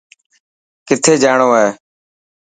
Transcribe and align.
ڪٿي 0.87 1.13
جاڻو 1.21 1.47
هي. 1.57 1.67